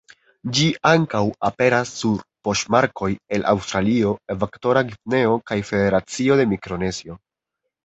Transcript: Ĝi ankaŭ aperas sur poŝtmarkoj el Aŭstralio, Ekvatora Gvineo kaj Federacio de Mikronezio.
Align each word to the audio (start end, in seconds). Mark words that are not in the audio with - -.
Ĝi 0.57 0.67
ankaŭ 0.91 1.19
aperas 1.49 1.91
sur 1.97 2.23
poŝtmarkoj 2.47 3.11
el 3.37 3.45
Aŭstralio, 3.53 4.15
Ekvatora 4.37 4.85
Gvineo 4.91 5.39
kaj 5.53 5.61
Federacio 5.71 6.41
de 6.43 6.51
Mikronezio. 6.57 7.23